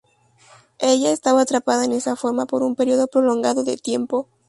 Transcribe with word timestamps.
Ella 0.79 1.11
estaba 1.11 1.41
atrapada 1.43 1.85
en 1.85 1.91
esa 1.91 2.15
forma 2.15 2.47
por 2.47 2.63
un 2.63 2.75
período 2.75 3.05
prolongado 3.05 3.63
de 3.63 3.77
tiempo. 3.77 4.27